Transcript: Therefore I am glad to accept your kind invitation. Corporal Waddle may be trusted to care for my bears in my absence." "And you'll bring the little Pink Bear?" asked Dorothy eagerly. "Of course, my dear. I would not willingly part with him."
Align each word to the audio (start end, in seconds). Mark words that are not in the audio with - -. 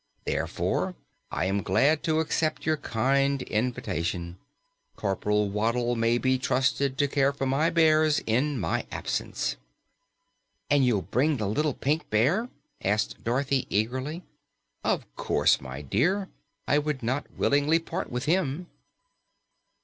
Therefore 0.25 0.95
I 1.31 1.45
am 1.45 1.61
glad 1.61 2.01
to 2.05 2.21
accept 2.21 2.65
your 2.65 2.77
kind 2.77 3.39
invitation. 3.43 4.39
Corporal 4.95 5.51
Waddle 5.51 5.95
may 5.95 6.17
be 6.17 6.39
trusted 6.39 6.97
to 6.97 7.07
care 7.07 7.31
for 7.31 7.45
my 7.45 7.69
bears 7.69 8.19
in 8.25 8.59
my 8.59 8.87
absence." 8.91 9.57
"And 10.71 10.83
you'll 10.83 11.03
bring 11.03 11.37
the 11.37 11.47
little 11.47 11.75
Pink 11.75 12.09
Bear?" 12.09 12.49
asked 12.83 13.23
Dorothy 13.23 13.67
eagerly. 13.69 14.23
"Of 14.83 15.05
course, 15.15 15.61
my 15.61 15.83
dear. 15.83 16.29
I 16.67 16.79
would 16.79 17.03
not 17.03 17.29
willingly 17.37 17.77
part 17.77 18.09
with 18.11 18.25
him." 18.25 18.69